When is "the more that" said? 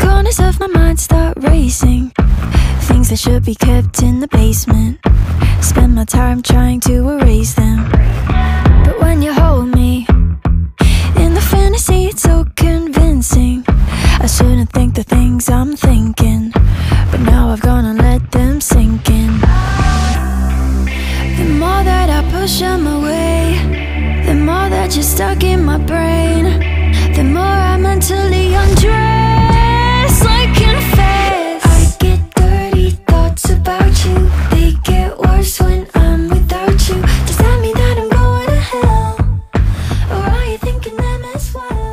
21.38-22.08, 24.26-24.94